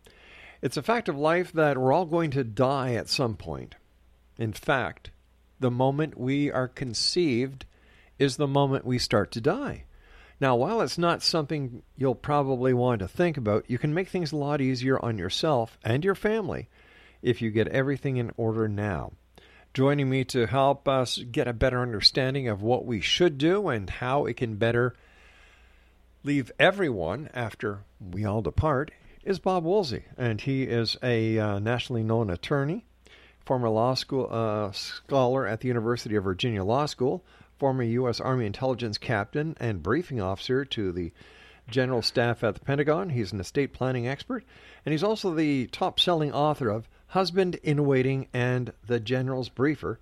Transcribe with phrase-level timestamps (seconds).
[0.60, 3.76] It's a fact of life that we're all going to die at some point.
[4.36, 5.10] In fact,
[5.60, 7.64] the moment we are conceived
[8.18, 9.84] is the moment we start to die.
[10.40, 14.30] Now, while it's not something you'll probably want to think about, you can make things
[14.30, 16.68] a lot easier on yourself and your family
[17.22, 19.12] if you get everything in order now.
[19.74, 23.90] Joining me to help us get a better understanding of what we should do and
[23.90, 24.94] how it can better
[26.22, 28.90] leave everyone after we all depart
[29.24, 32.86] is Bob Woolsey, and he is a uh, nationally known attorney,
[33.48, 37.24] former law school uh, scholar at the University of Virginia Law School,
[37.58, 38.20] former U.S.
[38.20, 41.12] Army intelligence captain and briefing officer to the
[41.66, 43.08] general staff at the Pentagon.
[43.08, 44.44] He's an estate planning expert,
[44.84, 49.98] and he's also the top selling author of Husband in Waiting and The General's Briefer,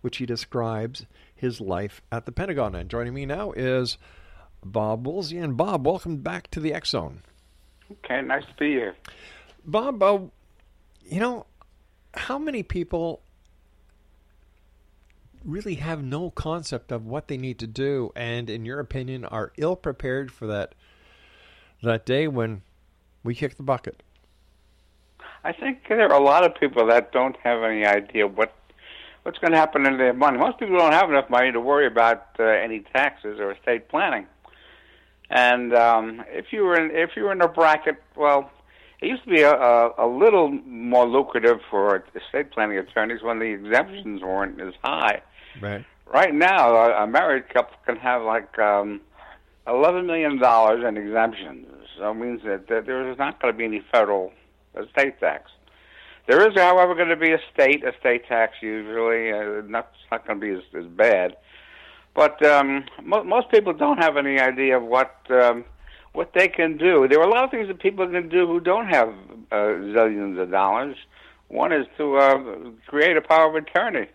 [0.00, 1.04] which he describes
[1.34, 2.76] his life at the Pentagon.
[2.76, 3.98] And joining me now is
[4.64, 5.38] Bob Woolsey.
[5.38, 7.22] And Bob, welcome back to the X Zone.
[7.90, 8.94] Okay, nice to be here.
[9.64, 10.20] Bob, uh,
[11.04, 11.46] you know,
[12.16, 13.22] how many people
[15.44, 19.52] really have no concept of what they need to do and in your opinion are
[19.58, 20.74] ill prepared for that
[21.82, 22.62] that day when
[23.22, 24.02] we kick the bucket
[25.44, 28.54] I think there are a lot of people that don't have any idea what
[29.24, 30.38] what's going to happen to their money.
[30.38, 34.26] Most people don't have enough money to worry about uh, any taxes or estate planning.
[35.30, 38.50] And um, if you were in, if you were in a bracket, well,
[39.00, 43.38] it used to be a, a, a little more lucrative for estate planning attorneys when
[43.38, 45.22] the exemptions weren't as high.
[45.60, 45.84] Right.
[46.12, 49.00] Right now, a, a married couple can have like um,
[49.66, 51.66] eleven million dollars in exemptions.
[51.98, 54.32] So it means that, that there is not going to be any federal
[54.76, 55.50] estate tax.
[56.26, 59.32] There is, however, going to be a state estate tax usually.
[59.32, 61.36] Uh, not, it's not going to be as, as bad.
[62.14, 65.64] But um, mo- most people don't have any idea of what um,
[66.14, 67.06] what they can do.
[67.08, 69.08] There are a lot of things that people can do who don't have
[69.52, 69.56] uh,
[69.92, 70.96] zillions of dollars.
[71.48, 72.38] One is to uh,
[72.86, 74.06] create a power of attorney.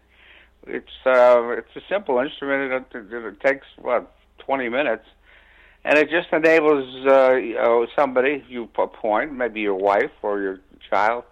[0.66, 2.86] It's uh, it's a simple instrument.
[2.94, 5.06] It, it, it takes what twenty minutes,
[5.84, 10.60] and it just enables uh, you know, somebody you appoint, maybe your wife or your
[10.90, 11.24] child,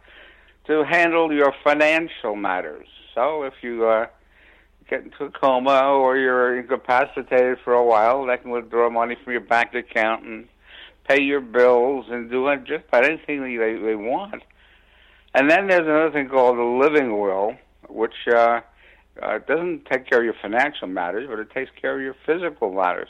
[0.68, 2.88] to handle your financial matters.
[3.16, 4.08] So if you uh,
[4.90, 9.32] get into a coma or you're incapacitated for a while, they can withdraw money from
[9.34, 10.48] your bank account and
[11.08, 14.44] pay your bills and do just about anything they they want.
[15.34, 17.56] And then there's another thing called a living will,
[17.90, 18.62] which uh,
[19.22, 22.74] uh, doesn't take care of your financial matters, but it takes care of your physical
[22.74, 23.10] matters.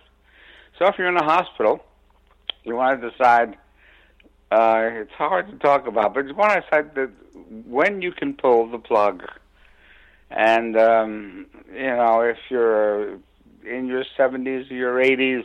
[0.78, 1.84] So if you're in a hospital,
[2.64, 3.58] you want to decide.
[4.50, 7.12] Uh, it's hard to talk about, but you want to decide that
[7.66, 9.24] when you can pull the plug.
[10.30, 13.20] And um, you know, if you're
[13.66, 15.44] in your 70s or your 80s,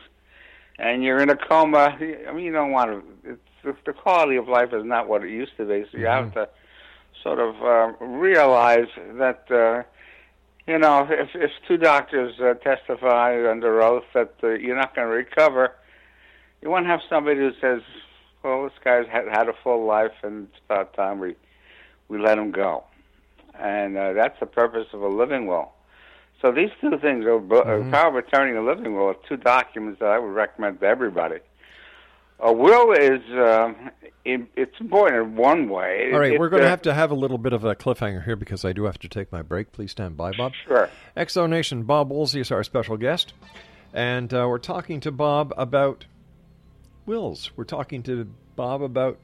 [0.78, 3.30] and you're in a coma, I mean, you don't want to.
[3.32, 5.84] It's, the quality of life is not what it used to be.
[5.92, 6.24] So you Mm-hmm.
[6.24, 6.48] have to
[7.22, 9.50] sort of uh, realize that.
[9.50, 9.82] Uh,
[10.66, 15.08] you know, if if two doctors uh, testify under oath that uh, you're not going
[15.08, 15.72] to recover,
[16.60, 17.82] you want to have somebody who says,
[18.42, 21.34] "Well, this guy's had, had a full life, and it's about time we
[22.08, 22.84] we let him go."
[23.58, 25.72] And uh, that's the purpose of a living will.
[26.42, 29.16] So these two things, are bo- uh, power of attorney and a living will, are
[29.28, 31.36] two documents that I would recommend to everybody.
[32.40, 33.72] A will is uh,
[34.24, 36.10] in, it's important in one way.
[36.12, 37.76] All right, It- we're going to uh, have to have a little bit of a
[37.76, 39.70] cliffhanger here because I do have to take my break.
[39.70, 40.52] Please stand by, Bob.
[40.66, 40.90] Sure.
[41.16, 43.32] Exonation Bob Woolsey is our special guest,
[43.94, 46.06] and uh, we're talking to Bob about
[47.06, 47.52] wills.
[47.54, 49.18] We're talking to Bob about.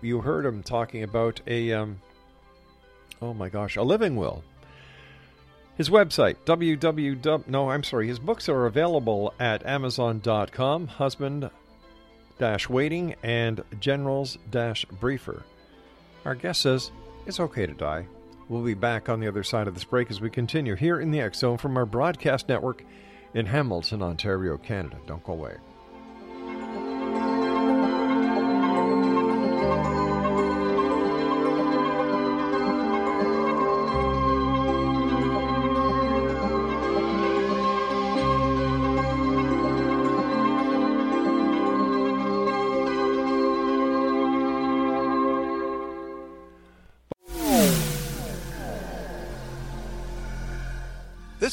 [0.00, 1.72] You heard him talking about a.
[1.72, 2.00] Um,
[3.20, 4.44] oh my gosh, a living will.
[5.76, 7.48] His website, www.
[7.48, 8.06] No, I'm sorry.
[8.06, 10.86] His books are available at Amazon.com.
[10.86, 11.50] Husband
[12.38, 15.42] dash waiting and generals dash briefer.
[16.24, 16.92] Our guest says
[17.26, 18.06] it's okay to die.
[18.48, 21.10] We'll be back on the other side of this break as we continue here in
[21.10, 22.84] the X Zone from our broadcast network
[23.32, 24.98] in Hamilton, Ontario, Canada.
[25.06, 25.56] Don't go away.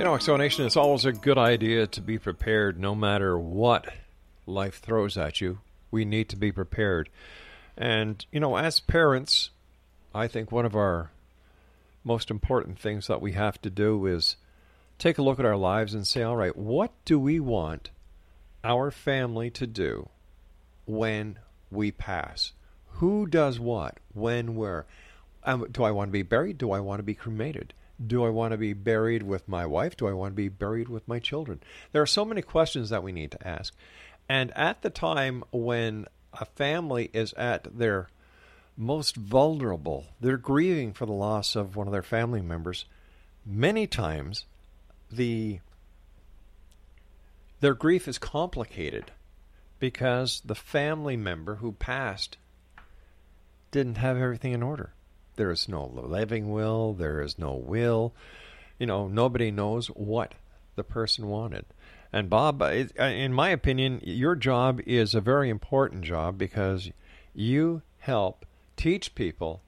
[0.00, 3.86] You know, Exonation, it's always a good idea to be prepared no matter what
[4.46, 5.58] life throws at you.
[5.90, 7.10] We need to be prepared.
[7.76, 9.50] And, you know, as parents,
[10.14, 11.10] I think one of our
[12.02, 14.36] most important things that we have to do is
[14.98, 17.90] take a look at our lives and say, all right, what do we want
[18.64, 20.08] our family to do
[20.86, 21.38] when
[21.70, 22.52] we pass?
[22.92, 23.98] Who does what?
[24.14, 24.56] When?
[24.56, 24.86] Where?
[25.44, 26.56] Um, do I want to be buried?
[26.56, 27.74] Do I want to be cremated?
[28.04, 29.96] Do I want to be buried with my wife?
[29.96, 31.60] Do I want to be buried with my children?
[31.92, 33.74] There are so many questions that we need to ask.
[34.28, 38.08] And at the time when a family is at their
[38.76, 42.86] most vulnerable, they're grieving for the loss of one of their family members,
[43.44, 44.44] many times
[45.10, 45.60] the
[47.60, 49.10] their grief is complicated
[49.78, 52.38] because the family member who passed
[53.70, 54.94] didn't have everything in order.
[55.40, 56.92] There is no living will.
[56.92, 58.12] There is no will.
[58.78, 60.34] You know, nobody knows what
[60.76, 61.64] the person wanted.
[62.12, 66.90] And Bob, uh, in my opinion, your job is a very important job because
[67.34, 68.44] you help
[68.76, 69.62] teach people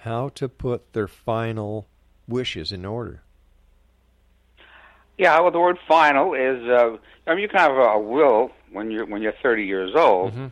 [0.00, 1.86] how to put their final
[2.28, 3.22] wishes in order.
[5.16, 6.62] Yeah, well, the word "final" is.
[6.68, 10.32] Uh, I mean, you can have a will when you're when you're 30 years old.
[10.32, 10.46] Mm-hmm.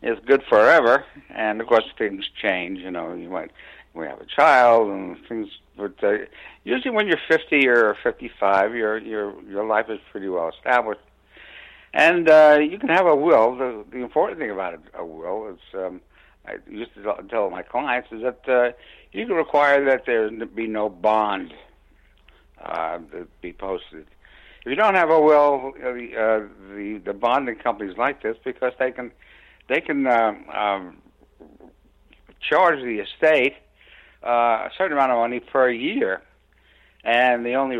[0.00, 2.78] It's good forever, and of course things change.
[2.78, 3.50] You know, you might
[3.94, 5.48] we have a child and things.
[5.76, 6.18] But uh,
[6.64, 11.00] usually, when you're 50 or 55, your your your life is pretty well established,
[11.94, 13.56] and uh, you can have a will.
[13.56, 16.00] The, the important thing about a, a will is, um,
[16.46, 18.72] I used to tell my clients, is that uh,
[19.12, 21.54] you can require that there be no bond
[22.62, 24.06] uh, to be posted.
[24.64, 28.36] If you don't have a will, uh, the, uh, the the bonding companies like this
[28.44, 29.10] because they can
[29.68, 30.96] they can um, um,
[32.40, 33.54] charge the estate
[34.24, 36.22] uh, a certain amount of money per year.
[37.04, 37.76] And the only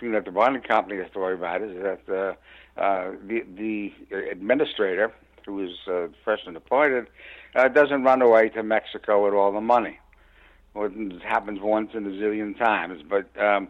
[0.00, 3.92] thing that the bonding company has to worry about is that uh, uh, the, the
[4.30, 5.12] administrator,
[5.44, 7.08] who is uh, fresh appointed,
[7.56, 9.98] uh, doesn't run away to Mexico with all the money.
[10.76, 13.02] It happens once in a zillion times.
[13.08, 13.68] But um,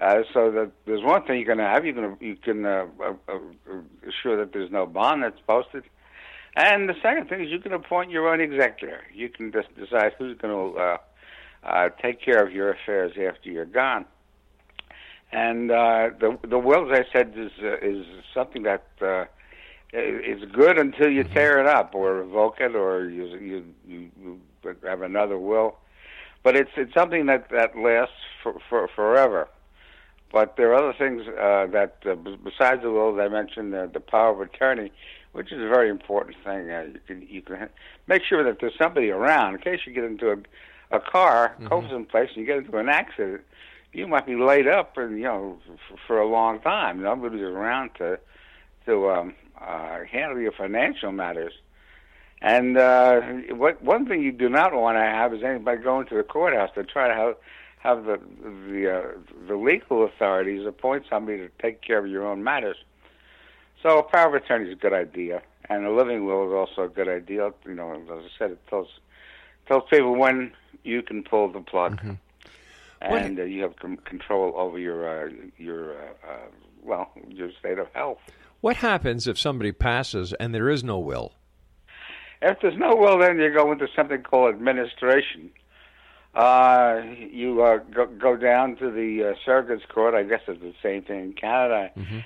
[0.00, 1.86] uh, so that there's one thing you can have.
[1.86, 3.38] You can you can uh, uh, uh,
[4.06, 5.84] assure that there's no bond that's posted.
[6.54, 9.02] And the second thing is you can appoint your own executor.
[9.14, 10.96] You can just decide who's going to uh,
[11.64, 14.04] uh, take care of your affairs after you're gone.
[15.32, 18.04] And uh, the the will, as I said, is uh, is
[18.34, 19.24] something that uh,
[19.92, 21.24] is good until you Mm-hmm.
[21.24, 24.40] tear it up or revoke it or you you you, you
[24.84, 25.76] have another will.
[26.42, 29.48] But it's it's something that that lasts for, for forever.
[30.32, 33.74] But there are other things uh, that, uh, b- besides the will, as I mentioned,
[33.74, 34.90] uh, the power of attorney,
[35.32, 36.70] which is a very important thing.
[36.70, 37.68] Uh, you can you can
[38.06, 40.36] make sure that there's somebody around in case you get into a
[40.92, 41.72] a car, Mm-hmm.
[41.74, 43.42] mm someplace, and you get into an accident.
[43.92, 45.58] You might be laid up, and you know,
[45.88, 47.02] for, for a long time.
[47.02, 48.18] Nobody's around to
[48.86, 51.52] to um, uh, handle your financial matters.
[52.40, 53.20] And uh,
[53.50, 56.70] what one thing you do not want to have is anybody going to the courthouse
[56.74, 57.34] to try to have
[57.78, 58.18] have the
[58.68, 59.02] the uh,
[59.48, 62.76] the legal authorities appoint somebody to take care of your own matters.
[63.82, 66.84] So a power of attorney is a good idea, and a living will is also
[66.84, 67.52] a good idea.
[67.66, 68.88] You know, as I said, it tells
[69.68, 70.52] tells people when
[70.82, 72.00] you can pull the plug,
[73.00, 76.36] and uh, you have com- control over your uh, your uh, uh,
[76.82, 78.18] well your state of health.
[78.60, 81.32] What happens if somebody passes and there is no will?
[82.40, 85.50] If there's no will, then you go into something called administration.
[86.34, 90.14] Uh, you uh, go, go down to the uh, circuits court.
[90.14, 91.90] I guess it's the same thing in Canada.
[91.96, 92.18] Mm-hmm.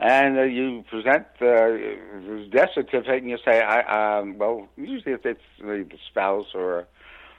[0.00, 5.14] And uh, you present uh, the death certificate, and you say, "I um, well, usually
[5.14, 6.86] if it's the spouse or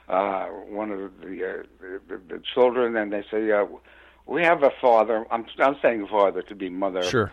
[0.08, 1.62] uh, one of the, uh,
[2.08, 3.66] the the children, and they say, uh,
[4.26, 7.02] "We have a father." I'm I'm saying father to be mother.
[7.02, 7.32] Sure.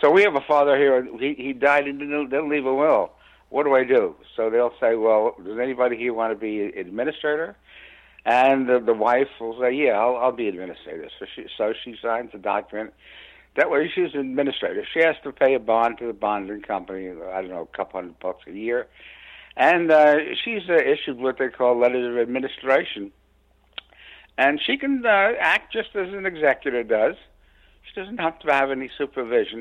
[0.00, 1.06] So we have a father here.
[1.18, 3.12] He he died and didn't, didn't leave a will.
[3.48, 4.16] What do I do?
[4.34, 7.56] So they'll say, "Well, does anybody here want to be administrator?"
[8.24, 11.96] And the, the wife will say, "Yeah, I'll, I'll be administrator." So she so she
[12.02, 12.92] signs the document.
[13.56, 14.86] That way, she's an administrator.
[14.92, 17.08] She has to pay a bond to the bonding company.
[17.08, 18.86] I don't know, a couple hundred bucks a year,
[19.56, 23.12] and uh, she's uh, issued what they call letters of administration.
[24.38, 27.14] And she can uh, act just as an executor does.
[27.82, 29.60] She doesn't have to have any supervision.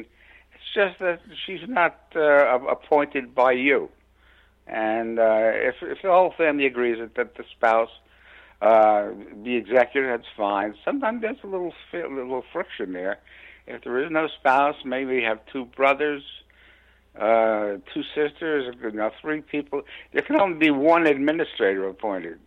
[0.53, 3.89] It's just that she's not uh, appointed by you.
[4.67, 7.89] And uh, if, if the whole family agrees that, the spouse
[8.61, 9.09] uh,
[9.43, 10.75] the executor, that's fine.
[10.83, 13.19] Sometimes there's a little a little friction there.
[13.67, 16.23] If there is no spouse, maybe you have two brothers,
[17.19, 19.81] uh, two sisters, you know, three people.
[20.13, 22.39] There can only be one administrator appointed,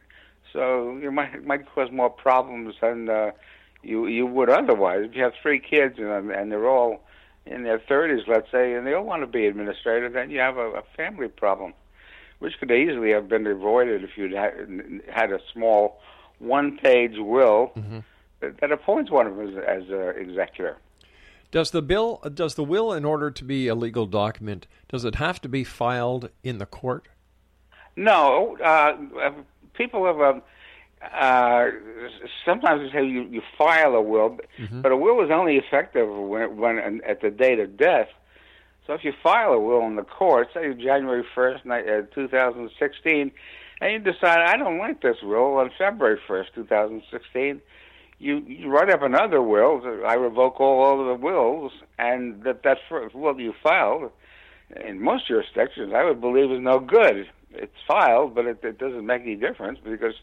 [0.53, 3.31] so it might might cause more problems than uh,
[3.83, 5.05] you you would otherwise.
[5.05, 7.03] If you have three kids and, and they're all
[7.47, 10.59] in their thirties, let's say, and they all want to be administrator, then you have
[10.59, 11.73] a, a family problem
[12.39, 16.01] which could easily have been avoided if you'd had, had a small
[16.39, 17.99] one-page will mm-hmm.
[18.41, 20.77] that, that, appoints one of them as, as an executor.
[21.51, 25.15] Does the bill, does the will, in order to be a legal document, does it
[25.15, 27.09] have to be filed in the court?
[27.97, 28.97] No, uh,
[29.75, 30.21] people have.
[30.21, 30.43] Um,
[31.13, 31.69] uh,
[32.45, 34.83] sometimes they say you, you file a will, mm-hmm.
[34.83, 38.09] but a will is only effective when, when at the date of death.
[38.87, 43.31] So if you file a will in the court, say January 1st, uh, 2016,
[43.81, 47.61] and you decide, I don't like this will on February 1st, 2016,
[48.19, 52.79] you, you write up another will, I revoke all of the wills, and that, that
[52.89, 54.11] first will you filed,
[54.85, 57.29] in most jurisdictions, I would believe is no good.
[57.53, 60.15] It's filed, but it, it doesn't make any difference because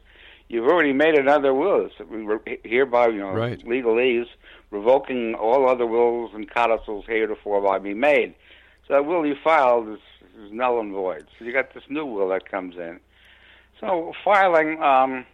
[0.50, 1.90] you've already made another will.
[1.98, 3.60] So we were hereby, you know, right.
[3.66, 4.28] legalese,
[4.72, 8.36] revoking all other wills and codicils heretofore by me made.
[8.88, 10.00] So that will you filed is,
[10.44, 11.26] is null and void.
[11.40, 13.00] So you got this new will that comes in.
[13.80, 15.26] So filing, um,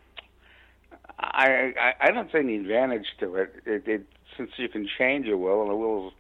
[1.22, 3.54] I, I I don't see any advantage to it.
[3.66, 4.06] It, it
[4.38, 6.14] since you can change a will and the will is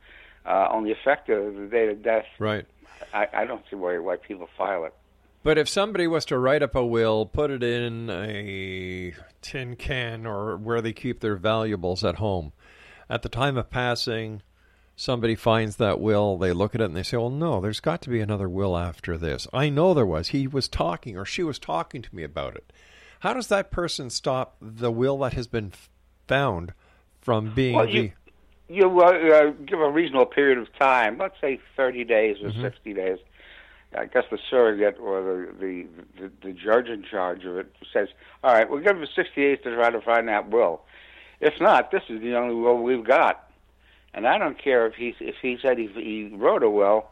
[0.45, 2.25] uh, only effective the date of death.
[2.39, 2.65] Right.
[3.13, 4.93] I, I don't see why why people file it.
[5.43, 10.27] But if somebody was to write up a will, put it in a tin can
[10.27, 12.53] or where they keep their valuables at home,
[13.09, 14.43] at the time of passing,
[14.95, 18.03] somebody finds that will, they look at it and they say, well, no, there's got
[18.03, 19.47] to be another will after this.
[19.51, 20.27] I know there was.
[20.27, 22.71] He was talking or she was talking to me about it.
[23.21, 25.71] How does that person stop the will that has been
[26.27, 26.73] found
[27.21, 27.91] from being well, the.
[28.67, 32.61] You, you uh, give a reasonable period of time, let's say 30 days or Mhm.
[32.61, 33.19] 60 days.
[33.95, 35.85] I guess the surrogate or the, the,
[36.19, 38.07] the, the judge in charge of it says,
[38.43, 40.81] all right, we'll give him 60 days to try to find that will.
[41.41, 43.49] If not, this is the only will we've got.
[44.13, 47.07] And I don't care if he if he said he, he wrote a will,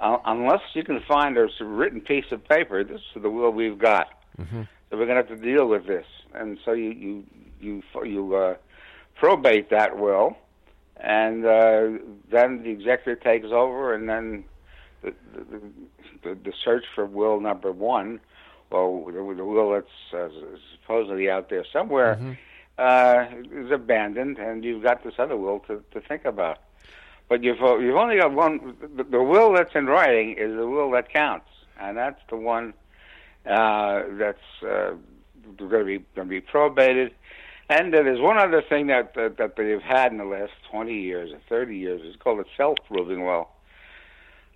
[0.00, 2.84] uh, unless you can find a written piece of paper.
[2.84, 4.08] This is the will we've got.
[4.40, 4.66] Mhm.
[4.92, 6.04] So we're going to have to deal with this.
[6.34, 7.24] And so you you
[7.60, 8.56] you you uh,
[9.14, 10.36] probate that will,
[10.98, 11.88] and uh,
[12.30, 14.44] then the executor takes over, and then
[15.02, 15.60] the the,
[16.22, 18.20] the, the search for will number one,
[18.70, 20.28] well, the, the will that's uh,
[20.78, 22.36] supposedly out there somewhere Mhm.
[22.76, 26.58] uh, is abandoned, and you've got this other will to, to think about.
[27.30, 28.76] But you've you've only got one.
[28.94, 31.48] The, the will that's in writing is the will that counts,
[31.80, 32.74] and that's the one
[33.46, 34.94] uh, that's uh,
[35.56, 37.12] going to be going to be probated.
[37.68, 40.94] And uh, there's one other thing that, that that they've had in the last 20
[40.94, 42.00] years or 30 years.
[42.04, 43.48] It's called a self-proving will.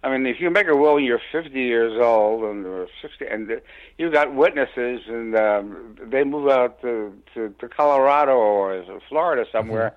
[0.03, 3.27] I mean, if you make a will when you're 50 years old and or 60,
[3.27, 3.61] and
[3.99, 9.97] you've got witnesses, and um, they move out to, to to Colorado or Florida somewhere,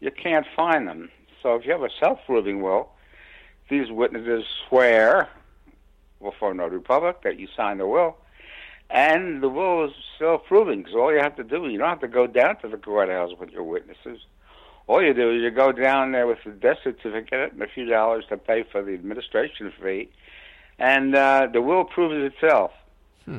[0.00, 1.10] you can't find them.
[1.42, 2.90] So if you have a self-proving will,
[3.68, 5.28] these witnesses swear
[6.20, 8.16] well, before notary public that you signed the will,
[8.90, 10.86] and the will is self-proving.
[10.92, 13.30] So all you have to do, you don't have to go down to the courthouse
[13.38, 14.18] with your witnesses.
[14.86, 17.84] All you do is you go down there with the death certificate and a few
[17.84, 20.10] dollars to pay for the administration fee,
[20.78, 22.72] and uh, the will proves itself.
[23.24, 23.38] Hmm.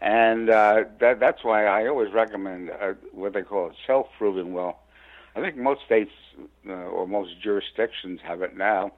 [0.00, 4.76] And uh, that, that's why I always recommend uh, what they call a self-proving will.
[5.34, 6.12] I think most states
[6.68, 8.92] uh, or most jurisdictions have it now.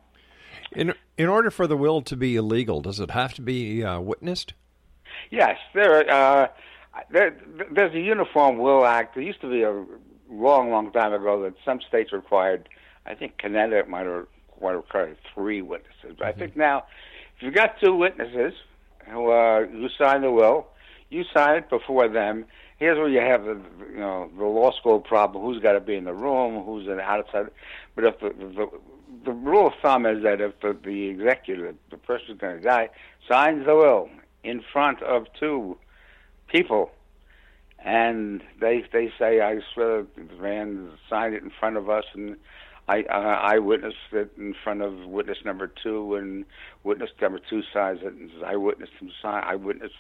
[0.73, 3.99] In in order for the will to be illegal, does it have to be uh,
[4.01, 4.53] witnessed?
[5.31, 6.49] Yes, there, uh,
[7.11, 7.37] there.
[7.71, 9.15] There's a Uniform Will Act.
[9.15, 9.85] There used to be a
[10.31, 12.69] long, long time ago that some states required.
[13.07, 14.27] I think Connecticut might have
[14.61, 16.17] might require three witnesses.
[16.19, 16.85] But I think now,
[17.37, 18.55] if you've got two witnesses
[19.07, 20.67] who uh, who sign the will,
[21.11, 22.45] you sign it before them.
[22.79, 25.95] Here's where you have the you know the law school problem: who's got to be
[25.95, 27.49] in the room, who's in the outside.
[27.95, 28.69] But if the the,
[29.25, 32.63] the rule of thumb is that if the, the executive, the person who's going to
[32.63, 32.91] die,
[33.29, 34.11] signs the will
[34.43, 35.77] in front of two
[36.49, 36.91] people,
[37.79, 42.37] and they they say, "I swear the man signed it in front of us," and
[42.89, 46.45] I uh, I witnessed it in front of witness number two, and
[46.85, 49.43] witness number two signs it, and I witnessed him sign.
[49.45, 49.95] I witnessed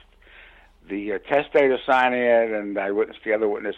[0.88, 3.76] the uh, testator signing it, and I witnessed the other witness.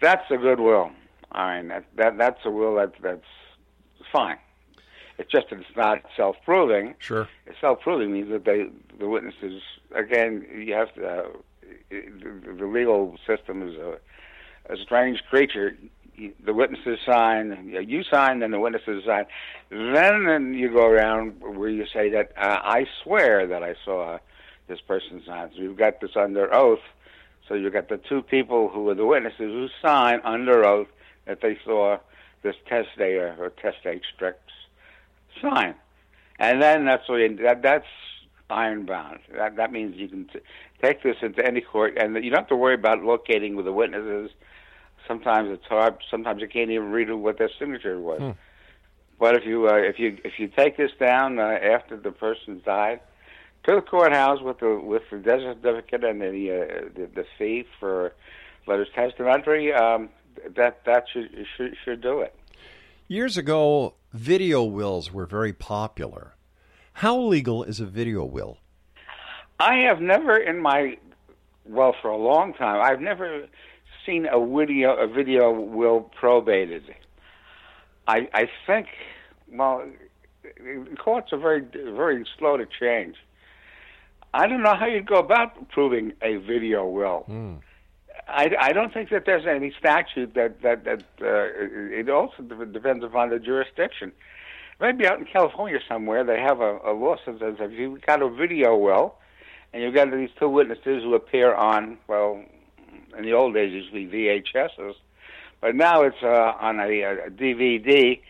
[0.00, 0.90] That's a good will.
[1.30, 3.22] I mean, that, that that's a will that that's
[4.12, 4.36] fine.
[5.18, 6.94] It's just that it's not self-proving.
[6.98, 7.28] Sure.
[7.60, 8.66] Self-proving means that they,
[8.98, 9.62] the witnesses,
[9.94, 11.06] again, you have to.
[11.06, 11.28] Uh,
[11.90, 13.98] the, the legal system is a,
[14.72, 15.76] a strange creature.
[16.44, 19.26] The witnesses sign, you sign, then the witnesses sign.
[19.70, 24.18] Then, then you go around where you say that uh, I swear that I saw
[24.68, 25.50] this person sign.
[25.54, 26.80] So you've got this under oath.
[27.48, 30.88] So you've got the two people who are the witnesses who sign under oath
[31.26, 31.98] that they saw
[32.42, 34.50] this testator or testate strict
[35.42, 35.74] sign.
[36.38, 37.86] And then that's what you, that that's
[38.50, 39.20] iron bound.
[39.34, 40.40] That that means you can t-
[40.82, 43.72] take this into any court, and you don't have to worry about locating with the
[43.72, 44.30] witnesses.
[45.06, 45.96] Sometimes it's hard.
[46.10, 48.20] Sometimes you can't even read what their signature was.
[48.20, 48.30] Hmm.
[49.18, 52.62] But if you uh, if you if you take this down uh, after the person's
[52.64, 53.00] died,
[53.64, 57.64] to the courthouse with the with the death certificate and the uh, the, the fee
[57.78, 58.12] for
[58.66, 60.08] letters testamentary, um,
[60.56, 62.34] that that should should should do it.
[63.12, 66.34] Years ago, video wills were very popular.
[66.94, 68.56] How legal is a video will?
[69.60, 70.96] I have never in my
[71.66, 73.48] well for a long time I've never
[74.06, 76.84] seen a video a video will probated.
[78.08, 78.86] I I think
[79.50, 79.84] well
[80.98, 83.16] courts are very very slow to change.
[84.32, 87.26] I don't know how you'd go about proving a video will.
[87.28, 87.60] Mm.
[88.28, 93.04] I, I don't think that there's any statute that that that uh, it also depends
[93.04, 94.12] upon the jurisdiction.
[94.80, 98.22] Maybe out in California somewhere they have a, a law that says if you've got
[98.22, 99.14] a video will,
[99.72, 102.42] and you've got these two witnesses who appear on well,
[103.16, 104.94] in the old days usually VHSs,
[105.60, 108.20] but now it's uh, on a, a DVD.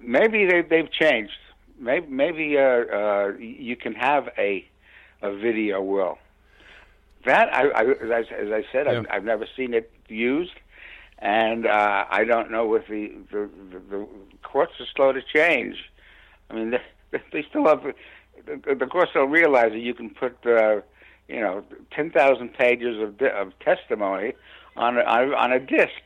[0.00, 1.32] Maybe they, they've changed.
[1.78, 4.68] Maybe maybe uh, uh, you can have a
[5.22, 6.18] a video will.
[7.24, 9.00] That I, I as, I, as I said, Yeah.
[9.00, 10.54] I've, I've never seen it used,
[11.18, 14.06] and uh, I don't know if the, the the the
[14.42, 15.76] courts are slow to change.
[16.50, 16.70] I mean,
[17.10, 17.82] they, they still have
[18.46, 20.80] the, the courts don't realize that you can put uh,
[21.28, 24.32] you know ten thousand pages of of testimony
[24.76, 26.02] on on a- on a disc.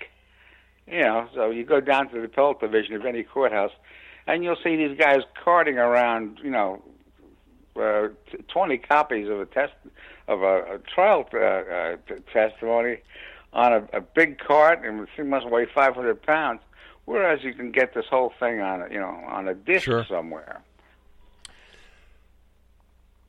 [0.87, 3.73] You know, so you go down to the appellate division of any courthouse,
[4.29, 6.81] and you'll see these guys carting around, you know,
[7.75, 9.73] uh, t- 20 copies of a test
[10.29, 11.97] of a, a trial uh, uh,
[12.33, 12.99] testimony
[13.53, 16.61] on a, a big cart, and she must weigh 500 pounds.
[17.05, 20.05] Whereas you can get this whole thing on, a, you know, on a disc Sure.
[20.09, 20.61] somewhere.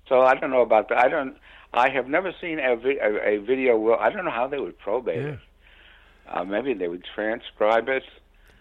[0.09, 0.97] So I don't know about that.
[0.99, 1.37] I don't.
[1.73, 3.77] I have never seen a, vi- a, a video.
[3.77, 5.39] Will I don't know how they would probate it.
[6.27, 8.03] Uh, maybe they would transcribe it.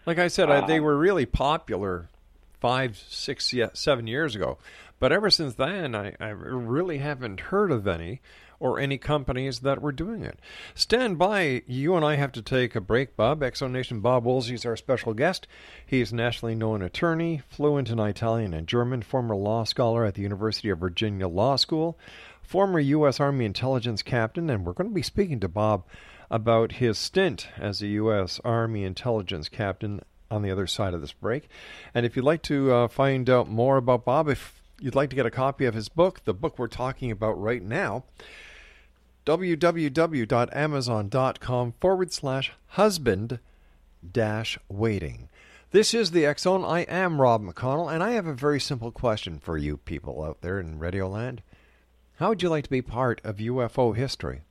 [0.06, 2.08] Like I said, I, they Um, were really popular
[2.60, 4.58] five, six, yeah, seven years ago.
[4.98, 8.20] But ever since then, I, I really haven't heard of any
[8.58, 10.38] or any companies that were doing it.
[10.74, 11.62] Stand by.
[11.66, 13.40] You and I have to take a break, Bob.
[13.40, 15.46] Exonation Bob Woolsey is our special guest.
[15.84, 20.22] He is nationally known attorney, fluent in Italian and German, former law scholar at the
[20.22, 21.98] University of Virginia Law School,
[22.42, 23.20] former U.S.
[23.20, 25.84] Army intelligence captain, and we're going to be speaking to Bob
[26.30, 28.40] about his stint as a U.S.
[28.44, 31.48] Army intelligence captain on the other side of this break.
[31.94, 35.16] And if you'd like to uh, find out more about Bob, if you'd like to
[35.16, 38.04] get a copy of his book, the book we're talking about right now,
[39.24, 43.40] www.amazon.com forward slash husband
[44.12, 45.28] dash waiting.
[45.72, 46.64] This is the Zone.
[46.64, 50.40] I am Rob McConnell, and I have a very simple question for you people out
[50.40, 51.40] there in Radioland.
[52.18, 54.42] How would you like to be part of UFO history?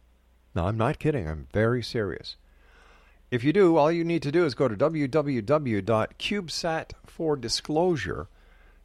[0.53, 1.27] No, I'm not kidding.
[1.27, 2.35] I'm very serious.
[3.31, 4.75] If you do, all you need to do is go to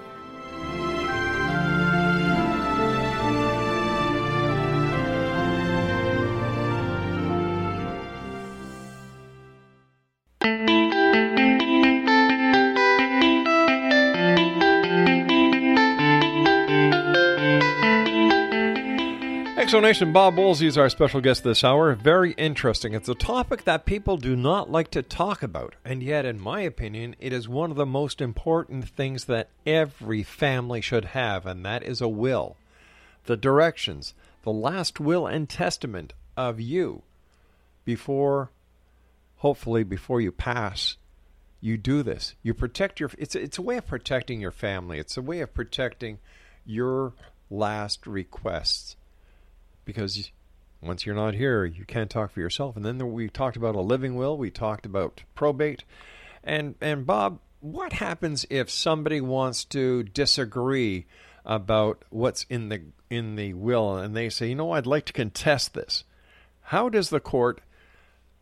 [19.81, 21.95] Bob Woolsey is our special guest this hour.
[21.95, 22.93] Very interesting.
[22.93, 26.61] It's a topic that people do not like to talk about, and yet, in my
[26.61, 31.65] opinion, it is one of the most important things that every family should have, and
[31.65, 32.57] that is a will.
[33.25, 34.13] The directions,
[34.43, 37.01] the last will and testament of you
[37.83, 38.51] before,
[39.37, 40.95] hopefully, before you pass.
[41.59, 42.35] You do this.
[42.43, 43.09] You protect your.
[43.17, 44.99] It's it's a way of protecting your family.
[44.99, 46.19] It's a way of protecting
[46.67, 47.13] your
[47.49, 48.95] last requests
[49.85, 50.31] because
[50.81, 52.75] once you're not here, you can't talk for yourself.
[52.75, 55.83] And then we talked about a living will, we talked about probate,
[56.43, 61.05] and and Bob, what happens if somebody wants to disagree
[61.45, 65.13] about what's in the in the will, and they say, you know, I'd like to
[65.13, 66.03] contest this?
[66.61, 67.61] How does the court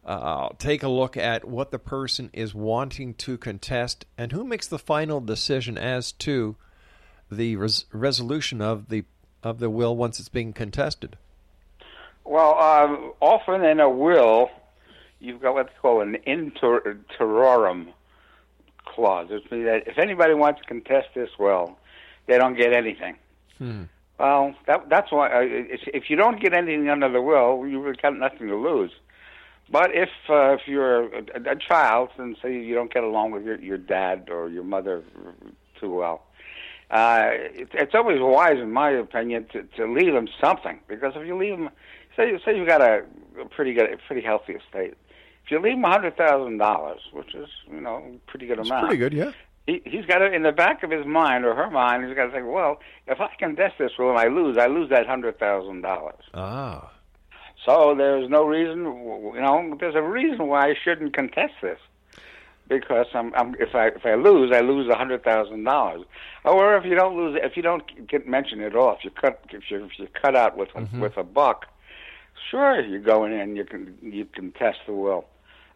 [0.05, 4.67] uh, take a look at what the person is wanting to contest, and who makes
[4.67, 6.55] the final decision as to
[7.29, 9.03] the res- resolution of the
[9.43, 11.17] of the will once it's being contested?
[12.29, 14.51] Well, um, often in a will,
[15.19, 16.51] you've got what's called an in
[17.17, 17.89] terrorem
[18.85, 19.29] clause.
[19.31, 21.75] Which means that if anybody wants to contest this will,
[22.27, 23.15] they don't get anything.
[23.57, 23.85] Hmm.
[24.19, 27.97] Well, that, that's why uh, if if you don't get anything under the will, you've
[27.99, 28.91] got nothing to lose.
[29.71, 33.43] But if uh, if you're a, a child and say you don't get along with
[33.43, 35.01] your your dad or your mother
[35.79, 36.21] too well,
[36.91, 41.25] uh, it, it's always wise, in my opinion, to to leave them something because if
[41.25, 41.69] you leave them,
[42.15, 43.03] say say you've got a,
[43.41, 44.95] a pretty good, a pretty healthy estate,
[45.45, 48.69] if you leave him a hundred thousand dollars, which is you know pretty good It's
[48.69, 49.31] amount, pretty good, yeah.
[49.67, 52.05] he, he's got it in the back of his mind or her mind.
[52.05, 54.89] He's got to think, well, if I contest this will and I lose, I lose
[54.89, 56.23] that hundred thousand dollars.
[56.33, 56.91] Ah.
[57.65, 61.77] So there's no reason, you know, there's a reason why I shouldn't contest this,
[62.69, 66.03] because I'm, I'm if I if I lose, I lose a hundred thousand dollars.
[66.45, 69.43] Or if you don't lose, if you don't get mentioned at all, if you cut
[69.51, 70.99] if you if you cut out with a, Mhm.
[71.01, 71.65] with a buck,
[72.49, 75.25] sure you go in and you can you can test the will.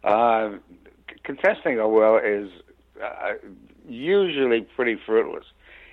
[0.02, 0.52] Uh,
[1.22, 2.50] contesting a will is
[3.02, 3.34] uh,
[3.88, 5.44] usually pretty fruitless.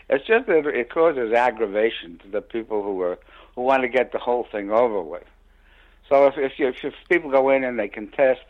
[0.10, 3.18] It's just that it causes aggravation to the people who are
[3.56, 5.24] who want to get the whole thing over with.
[6.10, 8.42] So if if, you, if, people go in and they contest,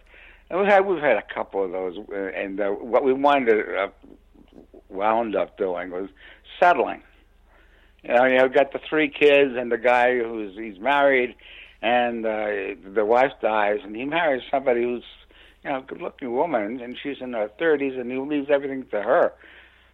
[0.49, 3.75] and we've had we've had a couple of those, uh, and uh, what we wanted
[3.75, 3.89] uh,
[4.89, 6.09] wound up doing was
[6.59, 7.03] settling.
[8.03, 11.35] You know, you got the three kids and the guy who's he's married,
[11.81, 12.47] and uh,
[12.93, 15.03] the wife dies, and he marries somebody who's
[15.63, 19.01] you know a good-looking woman, and she's in her thirties, and he leaves everything to
[19.01, 19.33] her.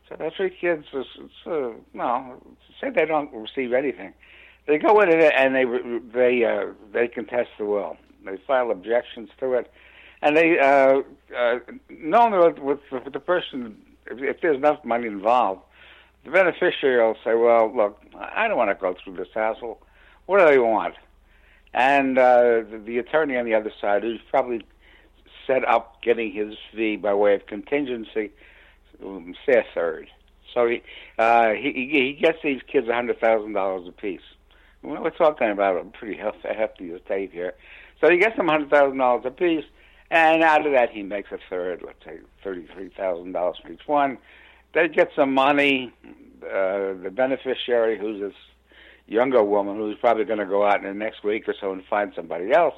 [0.10, 2.41] So the three kids, is, it's, uh, no,
[2.80, 4.13] say they don't receive anything.
[4.65, 5.65] They go in it and they
[6.13, 7.97] they uh, they contest the will.
[8.26, 9.71] They file objections to it,
[10.21, 11.02] and they uh,
[11.38, 13.78] uh, normally with, with, the- the person,
[14.12, 15.62] if, if there's enough money involved,
[16.26, 19.82] the beneficiary will say, "Well, look, I don't want to go through this hassle.
[20.26, 20.95] What do they want?"
[21.73, 24.65] And uh, the, the attorney on the other side, who's probably
[25.45, 28.32] set up getting his fee by way of contingency,
[29.03, 30.10] um, say a third.
[30.53, 30.82] So he
[31.19, 34.21] uh, he he gets these kids a hundred thousand dollars apiece.
[34.82, 37.53] Well, we're talking about a pretty hefty, hefty estate here.
[38.01, 39.65] So he gets them hundred thousand dollars apiece,
[40.10, 43.88] and out of that he makes a third, let's say thirty-three thousand dollars for each
[43.88, 44.17] one.
[44.73, 45.93] They get some money.
[46.43, 48.34] Uh, the beneficiary, who's this
[49.08, 51.84] younger woman, who's probably going to go out in the next week or so and
[51.89, 52.76] find somebody else,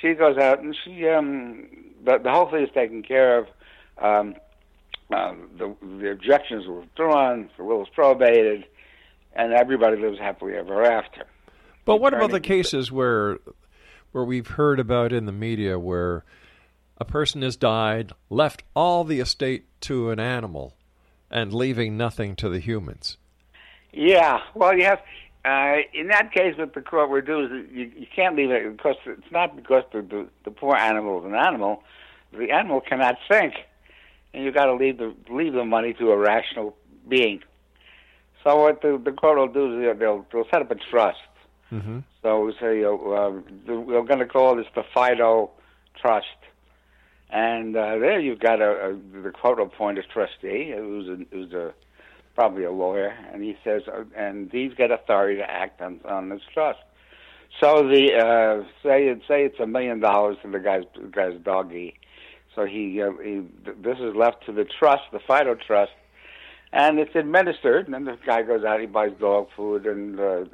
[0.00, 1.66] she goes out and she um,
[2.04, 3.46] the the whole thing is taken care of.
[3.98, 4.34] Um,
[5.12, 8.64] uh, the the objections were withdrawn, the will is probated,
[9.34, 11.24] and everybody lives happily ever after.
[11.84, 13.38] But what about the cases where
[14.12, 16.24] where we've heard about in the media where
[16.98, 20.74] a person has died, left all the estate to an animal,
[21.30, 23.16] and leaving nothing to the humans?
[23.92, 25.00] Yeah, well, you have.
[25.46, 28.76] Uh, in that case, what the court would do is you, you can't leave it
[28.76, 31.84] because it's not because the, the the poor animal is an animal.
[32.32, 33.54] The animal cannot think,
[34.34, 36.76] and you got to leave the leave the money to a rational
[37.08, 37.44] being.
[38.42, 41.18] So what the the court will do is they'll they'll, set up a trust.
[41.70, 42.00] Mm-hmm.
[42.22, 45.52] So we say uh, uh, we're going to call this the Fido
[46.00, 46.26] Trust,
[47.30, 51.24] and uh, there you've got a, a the court will appoint a trustee who's a,
[51.30, 51.72] who's a
[52.36, 56.28] probably a lawyer, and he says, uh, and he's got authority to act on on
[56.28, 56.78] this trust.
[57.60, 61.98] So the uh, say say it's a million dollars to the guy's the guy's doggy,
[62.56, 63.42] so he, uh, he
[63.82, 65.92] this is left to the trust, the Fido Trust,
[66.72, 67.84] and it's administered.
[67.84, 70.44] And then the guy goes out, he buys dog food, and uh,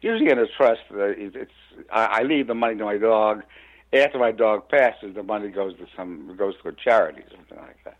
[0.00, 1.52] usually in a trust, uh, it's
[1.92, 3.42] I, I leave the money to my dog.
[3.92, 7.78] After my dog passes, the money goes to some goes to a charity, something like
[7.84, 7.96] that.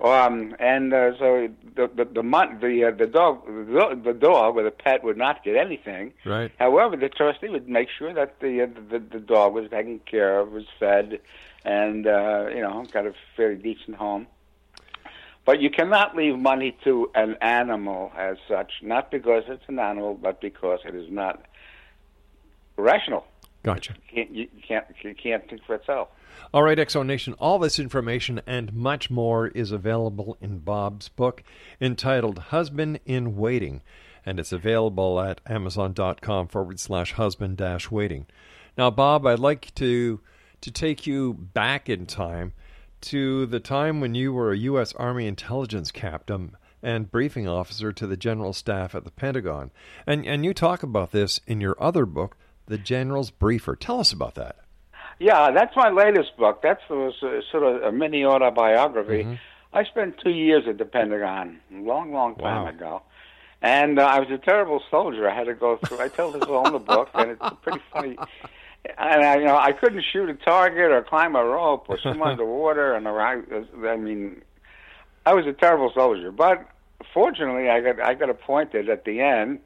[0.00, 4.56] Um, and uh, so the the the, mon- the, uh, the dog the, the dog
[4.56, 6.12] or the pet would not get anything.
[6.26, 6.50] Right.
[6.58, 10.40] However, the trustee would make sure that the uh, the, the dog was taken care
[10.40, 11.20] of, was fed,
[11.64, 14.26] and uh, you know got a fairly decent home.
[15.44, 20.14] But you cannot leave money to an animal as such, not because it's an animal,
[20.14, 21.44] but because it is not
[22.76, 23.26] rational.
[23.64, 23.94] Gotcha.
[23.94, 26.08] You can't you can't you can't think for itself.
[26.52, 31.42] All right, Exo Nation, all this information and much more is available in Bob's book
[31.80, 33.82] entitled Husband in Waiting,
[34.24, 38.26] and it's available at amazon.com forward slash husband dash waiting.
[38.76, 40.20] Now, Bob, I'd like to
[40.60, 42.52] to take you back in time
[43.00, 44.92] to the time when you were a U.S.
[44.94, 49.70] Army intelligence captain and briefing officer to the general staff at the Pentagon.
[50.06, 52.36] And, and you talk about this in your other book,
[52.66, 53.76] The General's Briefer.
[53.76, 54.56] Tell us about that.
[55.18, 56.60] Yeah, that's my latest book.
[56.62, 59.22] That's was a, sort of a mini autobiography.
[59.24, 59.34] Mm-hmm.
[59.72, 62.68] I spent two years at the Pentagon, a long, long time Wow.
[62.68, 63.02] ago,
[63.62, 65.28] and uh, I was a terrible soldier.
[65.28, 66.00] I had to go through.
[66.00, 68.16] I tell this all in the book, and it's pretty funny.
[68.98, 72.20] And I, you know, I couldn't shoot a target or climb a rope or swim
[72.30, 72.94] underwater.
[72.94, 73.40] And I,
[73.86, 74.42] I mean,
[75.26, 76.30] I was a terrible soldier.
[76.30, 76.68] But
[77.12, 79.60] fortunately, I got I got appointed at the end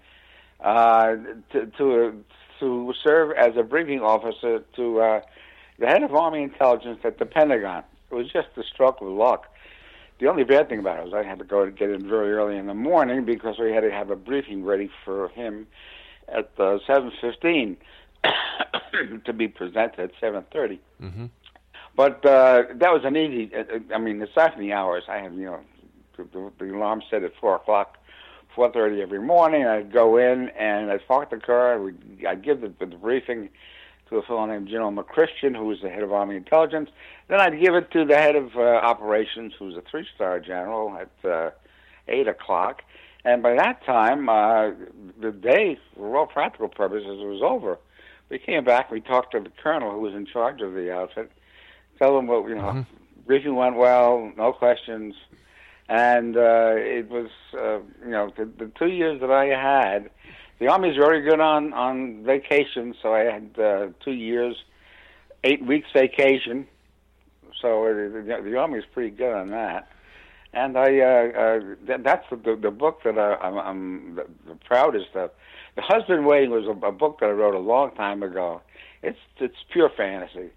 [0.61, 1.17] uh,
[1.53, 2.25] to to
[2.61, 5.21] to serve as a briefing officer to uh,
[5.79, 7.85] the head of Army Intelligence at the Pentagon.
[8.11, 9.47] It was just a stroke of luck.
[10.19, 12.33] The only bad thing about it was I had to go to get in very
[12.33, 15.67] early in the morning because we had to have a briefing ready for him
[16.27, 17.77] at uh, seven fifteen
[19.25, 20.81] to be presented at seven thirty.
[21.01, 21.27] Mm-hmm.
[21.95, 23.55] But uh, that was an easy.
[23.55, 25.61] uh, I mean, aside from the hours, I had you know
[26.17, 27.97] the, the, the alarm set at four o'clock,
[28.59, 29.65] four thirty every morning.
[29.65, 31.81] I'd go in and I'd park the car.
[31.81, 33.51] We'd, I'd give the, the briefing
[34.09, 36.91] to a fellow named General McChristian, who was the head of Army Intelligence.
[37.29, 40.99] Then I'd give it to the head of uh, operations, who was a three-star general,
[40.99, 41.51] at uh,
[42.09, 42.83] eight o'clock.
[43.25, 44.71] And by that time, uh,
[45.21, 47.79] the day, for all practical purposes, was over.
[48.29, 48.91] We came back.
[48.91, 51.31] We talked to the colonel, who was in charge of the outfit.
[52.01, 52.85] Tell him what you know.
[53.25, 55.15] Briefing went well, no questions,
[55.89, 60.11] and uh, it was uh, you know the, the two years that I had.
[60.59, 64.57] The army's very good on on vacation, so I had uh, two years,
[65.45, 66.67] eight weeks vacation.
[67.61, 69.89] So it, the, the army's pretty good on that.
[70.53, 74.27] And I, uh, uh, th- that's the, the, the book that I, I'm, I'm the,
[74.47, 75.31] the proudest of.
[75.77, 78.63] The Husband Waiting was a, a book that I wrote a long time ago.
[79.03, 80.51] It's it's pure fantasy,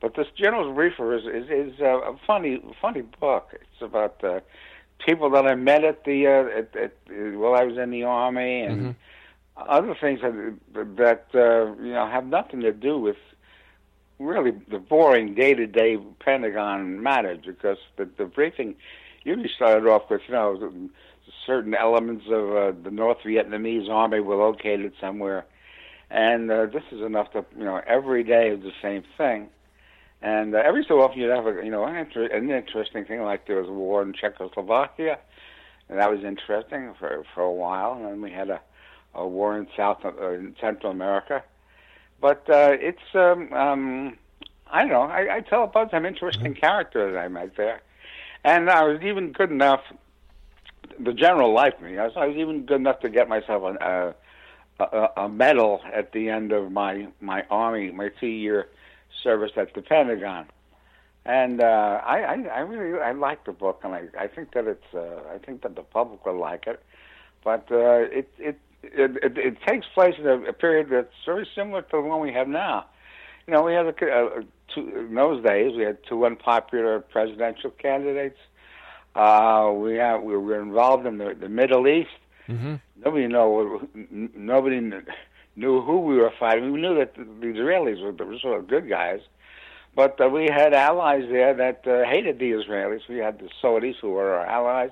[0.00, 3.48] but this General's Briefer is is, is a, a funny funny book.
[3.52, 4.40] It's about uh,
[5.04, 8.04] people that I met at the uh, at, at uh, while I was in the
[8.04, 8.94] army and
[9.56, 13.16] other things that that uh, you know have nothing to do with
[14.18, 18.74] really the boring day to day Pentagon matters because the the briefing
[19.24, 20.88] usually started off with you know
[21.44, 25.44] certain elements of uh, the North Vietnamese army were located somewhere,
[26.10, 29.48] and uh, this is enough to you know every day is the same thing,
[30.26, 33.22] and uh, every so often you'd have a you know an, inter- an interesting thing
[33.22, 35.18] like there was a war in Czechoslovakia,
[35.88, 38.60] and that was interesting for for a while, and then we had a
[39.14, 41.44] a war in South uh, in Central America,
[42.20, 44.18] but uh, it's um, um,
[44.68, 45.02] I don't know.
[45.02, 47.80] I, I tell a bunch of interesting characters I met there,
[48.42, 49.82] and I was even good enough.
[50.98, 51.98] The general liked me.
[51.98, 54.12] I was, I was even good enough to get myself an, uh,
[54.80, 58.66] a, a medal at the end of my my army, my two year
[59.22, 60.46] service at the Pentagon.
[61.24, 64.66] And uh, I, I, I really I like the book, and I, I think that
[64.66, 66.80] it's uh, I think that the public will like it.
[67.42, 71.48] But uh, it, it it it it takes place in a, a period that's very
[71.52, 72.86] similar to the one we have now.
[73.46, 77.70] You know, we had a, a, two, in those days we had two unpopular presidential
[77.70, 78.38] candidates.
[79.16, 82.10] Uh, we have we were involved in the, the Middle East.
[82.48, 82.74] Mm-hmm.
[83.04, 83.88] Nobody know
[84.34, 84.90] nobody
[85.56, 86.72] knew who we were fighting.
[86.72, 89.20] We knew that the, Israelis were the sort of good guys,
[89.94, 93.08] but uh, we had allies there that uh, hated the Israelis.
[93.08, 94.90] We had the Saudis who were our allies,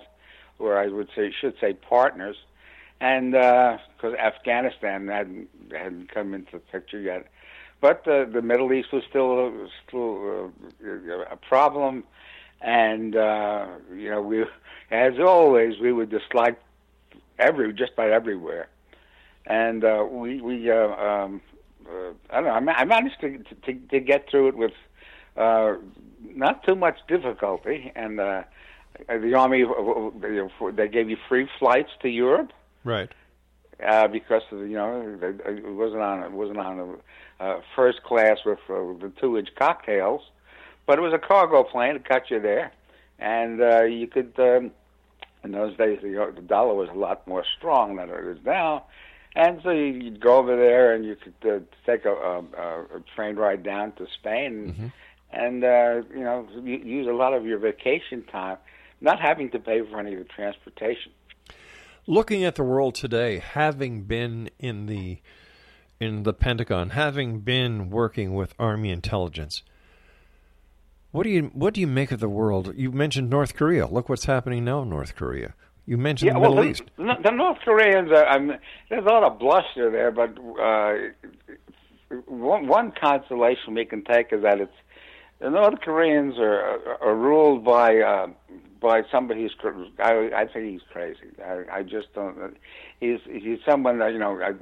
[0.58, 2.36] or I would say should say partners,
[3.00, 7.26] and because Afghanistan hadn't hadn't come into the picture yet,
[7.84, 10.50] but uh, the Middle East was still still
[10.82, 12.04] uh, a problem,
[12.62, 14.44] and uh, you know we,
[14.90, 16.58] as always, we would dislike
[17.38, 18.68] every just about everywhere,
[19.46, 21.40] and uh, we we uh, um,
[21.88, 24.72] uh, I don't know I, ma- I managed to, to to get through it with
[25.36, 25.74] uh,
[26.22, 28.42] not too much difficulty, and uh,
[29.08, 32.52] the army uh, they gave you free flights to Europe
[32.84, 33.10] Right.
[33.86, 36.78] uh, because of the, you know it wasn't on it wasn't on
[37.40, 40.22] a uh, first class with uh, the two inch cocktails,
[40.86, 42.72] but it was a cargo plane that got you there,
[43.18, 44.32] and uh, you could.
[44.38, 44.70] Um,
[45.42, 48.84] in those days, the, the dollar was a lot more strong than it is now,
[49.34, 53.00] and so you- you'd go over there and you could uh, take a, a, a
[53.16, 54.92] train ride down to Spain,
[55.32, 58.58] and uh, you know use a lot of your vacation time,
[59.00, 61.12] not having to pay for any of the transportation.
[62.06, 65.18] Looking at the world today, having been in the
[66.00, 69.62] in the Pentagon, having been working with Army intelligence,
[71.12, 72.74] what do you what do you make of the world?
[72.76, 73.86] You mentioned North Korea.
[73.86, 75.54] Look what's happening now in North Korea.
[75.86, 76.82] You mentioned the Middle well, East.
[76.96, 78.58] The, the North Koreans, are, I mean,
[78.88, 80.94] there's a lot of bluster there, but uh,
[82.26, 84.72] one, one consolation we can take is that it's
[85.40, 88.28] the North Koreans are are ruled by uh,
[88.80, 91.32] by somebody who's I, I think he's crazy.
[91.44, 92.56] I, I just don't.
[93.00, 94.40] He's he's someone that you know.
[94.40, 94.52] I,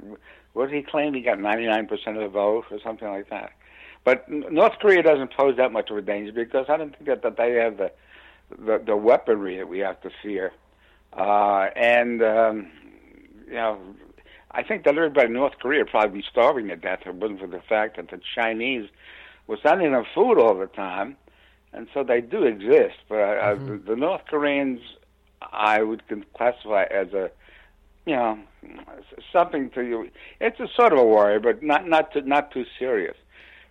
[0.53, 1.15] what did he claim?
[1.15, 3.53] He got 99% of the vote or something like that.
[4.03, 7.23] But North Korea doesn't pose that much of a danger because I don't think that,
[7.23, 7.91] that they have the,
[8.49, 10.51] the the weaponry that we have to fear.
[11.15, 12.71] Uh, and um,
[13.47, 13.79] you know,
[14.51, 17.15] I think that everybody in North Korea would probably be starving to death if it
[17.15, 18.89] wasn't for the fact that the Chinese
[19.47, 21.17] were sending them food all the time,
[21.71, 22.95] and so they do exist.
[23.09, 23.67] But uh, mm-hmm.
[23.67, 24.79] the, the North Koreans,
[25.41, 26.03] I would
[26.35, 27.29] classify as a
[28.05, 28.39] you know
[29.31, 30.09] something to you.
[30.39, 33.17] It's a sort of a worry, but not not too, not too serious.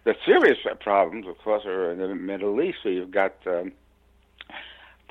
[0.04, 2.78] The serious problems, of course, are in the Middle East.
[2.82, 3.72] So you've got um,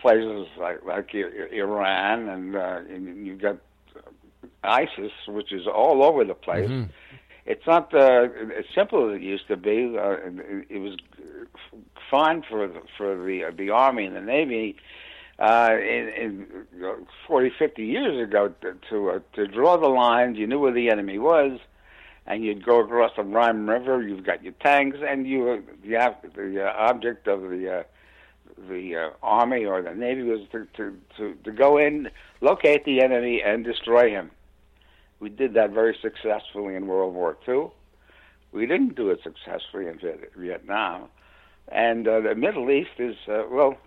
[0.01, 3.57] places like like Iran, and, uh, and you've got
[4.63, 6.69] ISIS, which is all over the place.
[6.69, 6.91] Mm-hmm.
[7.45, 8.27] It's not uh,
[8.57, 9.97] as simple as it used to be.
[9.97, 10.17] Uh,
[10.69, 10.95] it, was
[12.09, 14.75] fine for the, for the uh, the army and the navy
[15.39, 16.47] uh, in, in
[17.27, 20.37] 40, 50 years ago to to, uh, to draw the lines.
[20.37, 21.59] You knew where the enemy was,
[22.27, 24.03] and you'd go across the Rhine River.
[24.03, 27.83] You've got your tanks, and you the the uh, object of the uh,
[28.57, 32.09] the uh, army or the navy was to, to to to go in,
[32.41, 34.31] locate the enemy, and destroy him.
[35.19, 37.67] We did that very successfully in World War II.
[38.51, 39.99] We didn't do it successfully in
[40.35, 41.09] Vietnam.
[41.67, 43.77] And uh, the Middle East is, uh, well,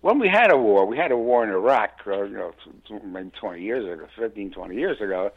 [0.00, 2.52] when we had a war, we had a war in Iraq, uh, you know,
[3.04, 5.30] maybe 20 years ago, 15, 20 years ago.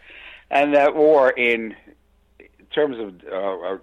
[0.49, 1.75] And that war, in
[2.73, 3.77] terms of uh, uh,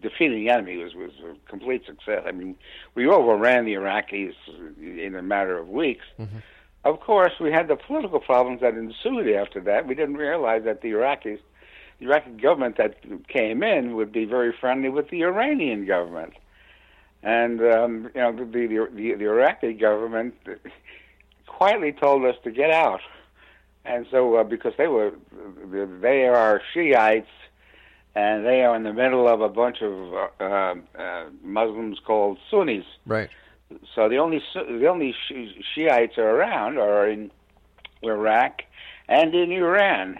[0.00, 2.22] defeating the enemy, was, was a complete success.
[2.26, 2.56] I mean,
[2.94, 4.34] we overran the Iraqis
[4.80, 6.04] in a matter of weeks.
[6.18, 6.38] Mm-hmm
[6.84, 9.86] of course, we had the political problems that ensued after that.
[9.86, 11.38] We didn't realize that the Iraqis,
[11.98, 12.96] the Iraqi government that
[13.28, 16.34] came in, would be very friendly with the Iranian government,
[17.22, 20.34] and um, you know the, the the the Iraqi government
[21.46, 23.00] quietly told us to get out,
[23.84, 25.12] and so uh, because they were
[26.00, 27.26] they are Shiites,
[28.14, 32.84] and they are in the middle of a bunch of uh, uh, Muslims called Sunnis.
[33.06, 33.30] Right.
[33.94, 35.14] So the only the only
[35.74, 37.30] Shiites are around are in
[38.02, 38.62] Iraq
[39.08, 40.18] and in Iran.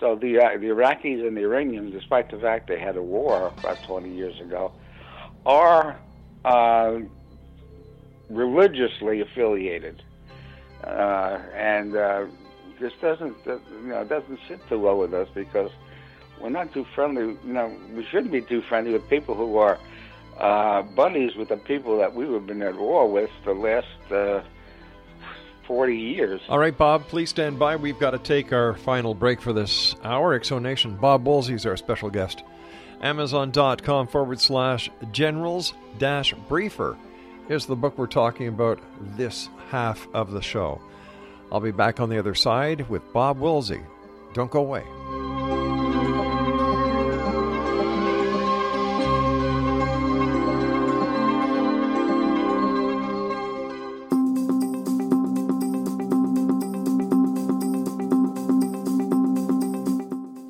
[0.00, 3.52] So the uh, the Iraqis and the Iranians, despite the fact they had a war
[3.58, 4.72] about 20 years ago,
[5.44, 5.98] are
[6.44, 6.98] uh,
[8.30, 10.02] religiously affiliated,
[10.84, 12.26] uh, and uh,
[12.80, 15.70] this doesn't uh, you know doesn't sit too well with us because
[16.40, 17.36] we're not too friendly.
[17.44, 19.78] You know, we shouldn't be too friendly with people who are
[20.38, 24.42] uh, buddies with the people that we have been at war with the last uh,
[25.66, 26.40] 40 years.
[26.48, 27.76] All right, Bob, please stand by.
[27.76, 30.38] We've got to take our final break for this hour.
[30.60, 30.96] Nation.
[30.96, 32.42] Bob Woolsey is our special guest.
[33.00, 36.96] Amazon.com forward slash generals dash briefer
[37.48, 38.80] is the book we're talking about
[39.16, 40.80] this half of the show.
[41.52, 43.80] I'll be back on the other side with Bob Woolsey.
[44.34, 44.84] Don't go away.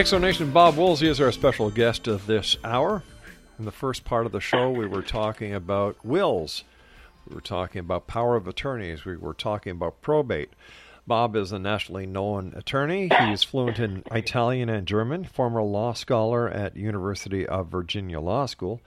[0.00, 3.02] Exonation Bob Woolsey is our special guest of this hour.
[3.58, 6.64] In the first part of the show, we were talking about wills.
[7.28, 9.04] We were talking about power of attorneys.
[9.04, 10.54] We were talking about probate.
[11.06, 13.10] Bob is a nationally known attorney.
[13.10, 18.46] He is fluent in Italian and German, former law scholar at University of Virginia Law
[18.46, 18.80] School.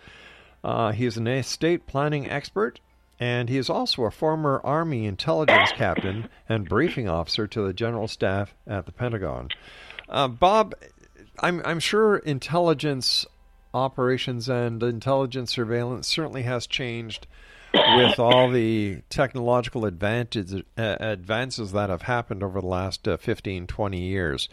[0.63, 2.79] Uh, he is an estate planning expert,
[3.19, 8.07] and he is also a former Army intelligence captain and briefing officer to the General
[8.07, 9.49] Staff at the Pentagon.
[10.09, 10.75] Uh, Bob,
[11.39, 13.25] I'm, I'm sure intelligence
[13.73, 17.25] operations and intelligence surveillance certainly has changed
[17.73, 19.89] with all the technological uh,
[20.77, 24.47] advances that have happened over the last uh, 15, 20 years.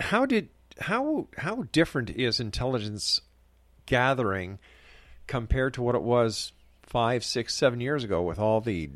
[0.00, 0.48] How did
[0.78, 3.22] how how different is intelligence
[3.86, 4.58] gathering
[5.26, 6.52] compared to what it was
[6.82, 8.90] five, six, seven years ago with all the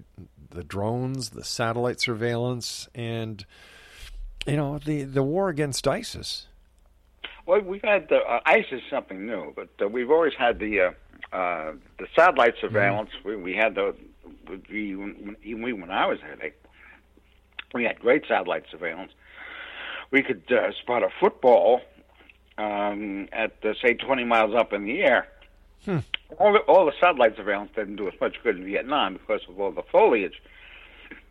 [0.50, 3.44] the drones, the satellite surveillance, and
[4.46, 6.46] you know the the war against ISIS?
[7.46, 11.36] Well, we've had the uh, ISIS something new, but uh, we've always had the uh,
[11.36, 13.10] uh, the satellite surveillance.
[13.18, 13.28] Mm-hmm.
[13.28, 13.94] We, we had the
[14.68, 14.92] we,
[15.42, 16.52] even when I was there, they,
[17.74, 19.12] we had great satellite surveillance.
[20.10, 21.82] We could uh, spot a football
[22.58, 25.28] um, at uh, say 20 miles up in the air.
[25.84, 25.98] Hmm.
[26.38, 29.58] All, the, all the satellite surveillance didn't do as much good in Vietnam because of
[29.58, 30.42] all the foliage.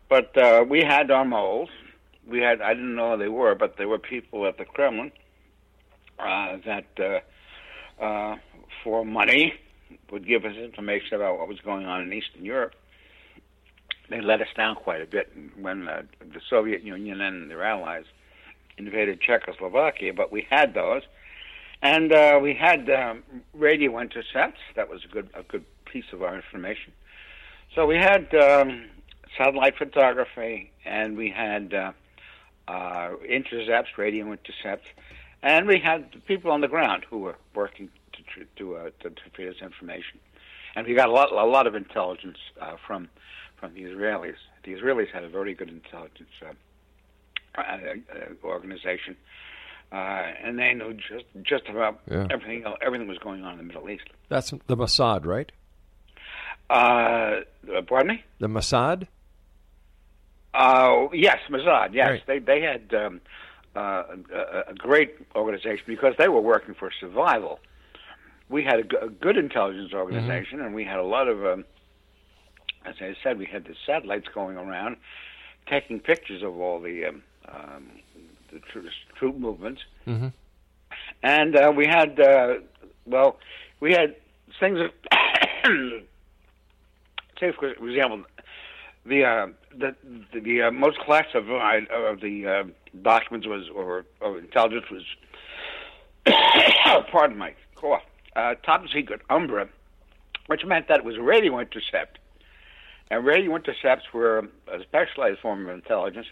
[0.08, 1.68] But uh, we had our moles.
[2.26, 5.12] We had I didn't know who they were, but there were people at the Kremlin
[6.26, 7.22] uh, that
[8.00, 8.36] uh, uh,
[8.82, 9.54] for money
[10.10, 12.74] would give us information about what was going on in Eastern Europe.
[14.08, 18.04] They let us down quite a bit when uh, the Soviet Union and their allies
[18.76, 21.02] invaded Czechoslovakia, but we had those,
[21.82, 23.22] and uh, we had um,
[23.54, 24.60] radio intercepts.
[24.74, 26.92] That was a good a good piece of our information.
[27.74, 28.86] So we had um,
[29.38, 31.92] satellite photography, and we had uh,
[32.66, 34.86] uh, intercepts, radio intercepts,
[35.42, 39.22] and we had people on the ground who were working to to, uh, to, to
[39.36, 40.18] feed us information,
[40.76, 43.08] and we got a lot a lot of intelligence uh, from
[43.58, 44.36] from the Israelis.
[44.64, 46.52] The Israelis had a very good intelligence uh,
[47.58, 49.16] uh, uh organization,
[49.92, 49.96] uh,
[50.44, 52.26] and they knew just just about yeah.
[52.30, 54.04] everything everything was going on in the Middle East.
[54.28, 55.50] That's the Mossad, right?
[56.68, 57.40] Uh,
[57.88, 58.24] pardon me.
[58.38, 59.08] The Mossad.
[60.54, 61.94] Uh, yes, Mossad.
[61.94, 62.26] Yes, right.
[62.26, 63.20] they they had um,
[63.76, 64.02] uh,
[64.32, 67.60] a, a, great organization because they were working for survival
[68.50, 70.66] we had a, good intelligence organization, mm-hmm.
[70.66, 71.64] and we had a lot of, um,
[72.84, 74.96] as I said, we had the satellites going around,
[75.68, 77.86] taking pictures of all the um, um,
[78.52, 78.60] the
[79.16, 80.28] troop movements, mm-hmm.
[81.22, 82.54] and uh, we had, uh,
[83.06, 83.38] well,
[83.78, 84.16] we had
[84.58, 84.78] things.
[84.78, 84.90] That
[87.38, 88.24] say, for example,
[89.06, 89.46] the uh,
[89.76, 89.94] the
[90.32, 92.64] the, uh, most classified of the uh,
[93.02, 95.02] documents was or, or intelligence was.
[97.10, 98.02] pardon my cough
[98.36, 99.68] uh, top secret Umbra,
[100.46, 102.18] which meant that it was radio intercept.
[103.10, 106.28] And radio intercepts were a specialized form of intelligence,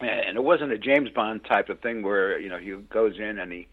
[0.00, 3.38] and it wasn't a James Bond type of thing where you know he goes in
[3.38, 3.68] and he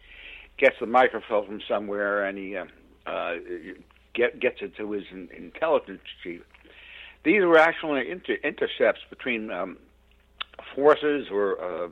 [0.57, 2.65] gets the microphone from somewhere and he uh,
[3.07, 3.35] uh,
[4.13, 6.41] get, gets it to his in, intelligence chief.
[7.23, 9.77] These were actually inter- intercepts between um,
[10.75, 11.89] forces or uh,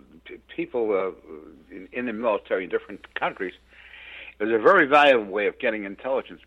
[0.56, 3.54] people uh, in, in the military in different countries
[4.40, 6.42] it was a very valuable way of getting intelligence.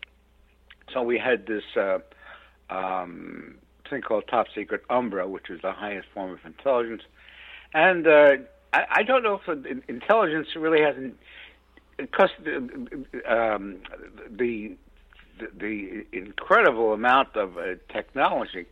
[0.93, 1.99] So we had this uh,
[2.69, 3.55] um,
[3.89, 7.03] thing called top secret Umbra, which is the highest form of intelligence.
[7.73, 8.31] And uh,
[8.73, 11.17] I, I don't know if intelligence really hasn't,
[11.97, 12.31] because
[13.27, 13.77] um,
[14.29, 14.75] the,
[15.55, 18.65] the incredible amount of uh, technology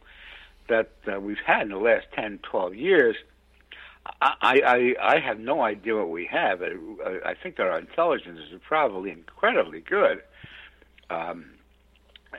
[0.69, 3.15] that uh, we've had in the last 10, 12 years
[4.22, 4.61] I,
[5.01, 6.61] I I have no idea what we have.
[6.61, 6.72] I,
[7.26, 10.22] I think that our intelligence is probably incredibly good,
[11.09, 11.51] um,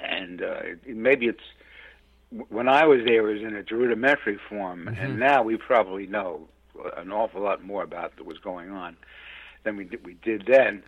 [0.02, 5.00] and uh, maybe it's when I was there it was in its rudimentary form, mm-hmm.
[5.00, 6.48] and now we probably know
[6.96, 8.96] an awful lot more about what was going on
[9.62, 10.82] than we did, we did then.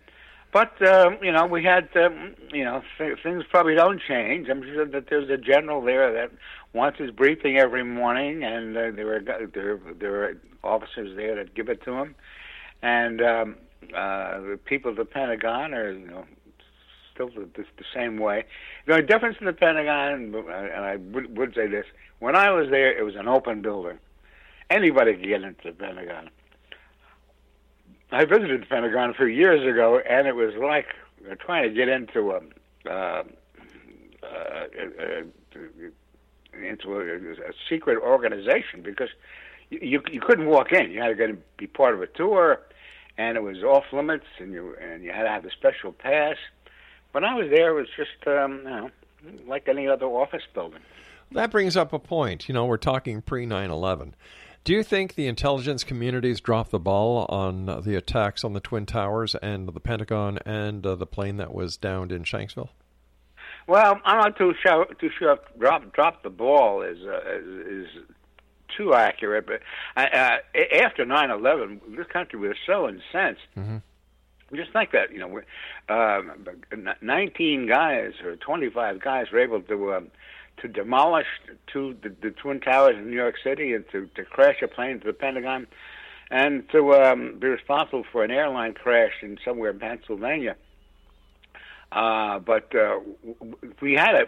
[0.55, 4.47] But um, you know, we had um, you know th- things probably don't change.
[4.47, 6.31] I'm sure that there's a general there that
[6.71, 11.55] wants his briefing every morning, and uh, there are there there are officers there that
[11.55, 12.15] give it to him,
[12.81, 13.55] and um,
[13.93, 16.23] uh, the people at the Pentagon are you know
[17.13, 18.45] still the, the, the same way.
[18.85, 21.85] The only difference in the Pentagon, and I would, would say this:
[22.19, 23.99] when I was there, it was an open building.
[24.69, 26.29] Anybody could get into the Pentagon.
[28.11, 30.87] I visited the Pentagon a few years ago, and it was like
[31.39, 32.41] trying to get into a,
[32.89, 33.23] uh,
[34.23, 34.65] uh,
[36.63, 39.09] into a, a secret organization because
[39.69, 40.91] you you couldn't walk in.
[40.91, 42.61] You had to get be part of a tour,
[43.17, 46.37] and it was off limits, and you and you had to have a special pass.
[47.11, 48.89] When I was there, it was just um, you know
[49.47, 50.81] like any other office building.
[51.31, 52.47] That brings up a point.
[52.47, 54.15] You know, we're talking pre 9 11.
[54.65, 58.87] Do you think the intelligence communities dropped the ball on the attacks on the Twin
[58.87, 62.69] Towers and the Pentagon and uh, the plane that was downed in Shanksville?
[63.67, 64.87] Well, I'm not too sure.
[64.99, 65.37] Too sure.
[65.59, 67.19] Drop drop the ball is uh,
[67.67, 67.87] is,
[68.75, 69.61] too accurate, but
[69.95, 70.37] uh,
[70.83, 73.41] after 9/11, this country was so incensed.
[73.55, 73.77] Mm-hmm.
[74.55, 75.41] Just think that you know,
[75.89, 76.47] um,
[77.01, 80.11] 19 guys or 25 guys were able to um,
[80.57, 81.27] to demolish
[81.67, 84.99] two the, the twin towers in New York City and to to crash a plane
[84.99, 85.67] to the Pentagon,
[86.31, 90.55] and to um, be responsible for an airline crash in somewhere in Pennsylvania.
[91.91, 92.99] Uh, but uh,
[93.81, 94.27] we had a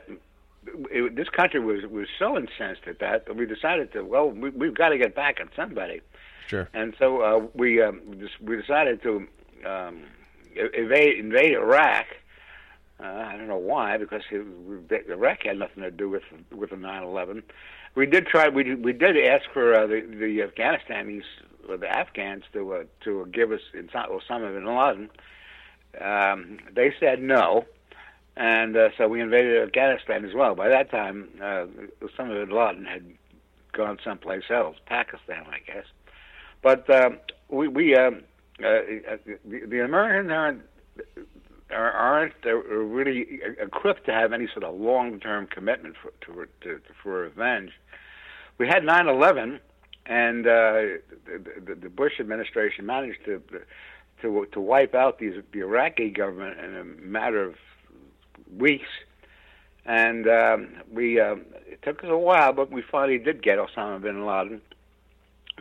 [0.89, 4.49] it, this country was was so incensed at that that we decided to well we,
[4.49, 6.01] we've got to get back at somebody.
[6.47, 6.69] Sure.
[6.73, 8.01] And so uh, we um,
[8.41, 9.27] we decided to
[9.65, 10.03] um,
[10.55, 12.05] invade invade Iraq.
[12.99, 17.43] Uh, I don't know why, because Iraq had nothing to do with with the 9/11.
[17.95, 18.49] We did try.
[18.49, 21.23] We we did ask for uh, the the Afghanistanis,
[21.69, 25.09] or the Afghans, to uh, to give us Osama bin Laden.
[25.99, 27.65] Um, they said no
[28.37, 30.53] and uh, so we invaded Afghanistan as well.
[30.53, 31.65] By that time, uh,
[32.05, 33.03] Osama bin Laden had
[33.73, 35.85] gone someplace else, Pakistan, I guess.
[36.61, 37.17] But um,
[37.49, 38.21] we, we um,
[38.63, 40.61] uh, uh, the, the Americans aren't
[41.71, 47.71] aren't really equipped to have any sort of long-term commitment for to, to, for revenge.
[48.57, 49.59] We had 9/11,
[50.05, 50.51] and uh,
[51.25, 53.41] the, the, the Bush administration managed to
[54.21, 57.55] to to wipe out these the Iraqi government in a matter of
[58.57, 58.89] weeks,
[59.85, 61.35] and um, we uh,
[61.67, 64.61] it took us a while, but we finally did get Osama bin Laden.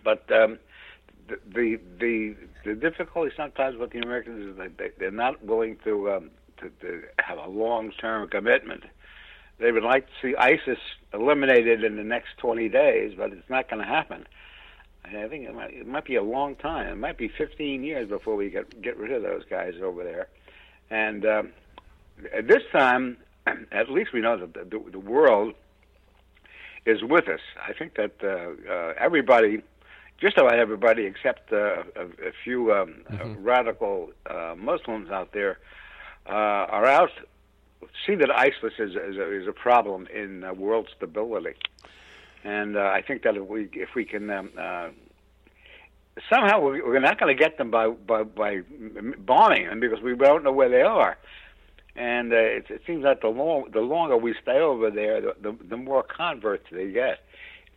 [0.05, 0.59] But um,
[1.29, 2.37] the, the the
[2.67, 6.71] the difficulty sometimes with the Americans is that they, they're not willing to um, to,
[6.81, 8.85] to have a long term commitment.
[9.59, 10.79] They would like to see ISIS
[11.15, 14.27] eliminated in the next 20 days, but it's not going to happen.
[15.07, 16.89] I think it might, it might be a long time.
[16.89, 20.29] It might be 15 years before we get get rid of those guys over there.
[20.91, 21.53] And um,
[22.37, 23.17] at this time,
[23.73, 25.55] at least we know that the, the, the world
[26.85, 27.41] is with us.
[27.67, 29.63] I think that uh, uh, everybody,
[30.21, 33.43] just about everybody, except uh, a, a few um, mm-hmm.
[33.43, 35.59] radical uh, Muslims out there,
[36.27, 37.11] uh, are out
[38.07, 41.55] see that ISIS is, is, a, is a problem in uh, world stability.
[42.43, 44.51] And I think that if we if we can um,
[46.31, 48.61] somehow we're not going to get them by, by by
[49.19, 51.17] bombing them because we don't know where they are
[51.97, 55.35] and uh, it, it seems that the long the longer we stay over there, the
[55.41, 57.21] the, the more converts they get.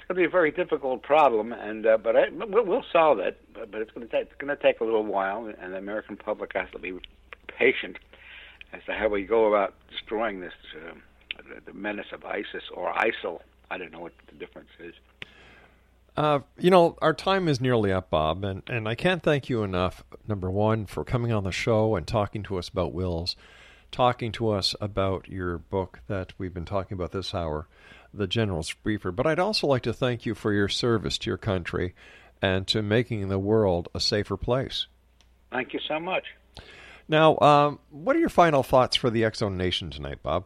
[0.10, 3.20] It's going to be a very difficult problem, and uh, but I, we'll, we'll solve
[3.20, 3.39] it.
[3.53, 5.78] But, but it's going to take it's going to take a little while, and the
[5.78, 6.97] American public has to be
[7.47, 7.97] patient
[8.74, 10.95] as to how we go about destroying this uh,
[11.64, 13.41] the menace of ISIS or ISIL.
[13.70, 14.95] I don't know what the difference is.
[16.18, 19.62] Uh, you know, our time is nearly up, Bob, and, and I can't thank you
[19.62, 23.36] enough, number one, for coming on the show and talking to us about wills
[23.91, 27.68] talking to us about your book that we've been talking about this hour,
[28.14, 29.12] The General's Briefer.
[29.12, 31.93] But I'd also like to thank you for your service to your country
[32.41, 34.88] and to making the world a safer place.
[35.51, 36.24] Thank you so much.
[37.07, 40.45] Now, um, what are your final thoughts for the Zone Nation tonight, Bob?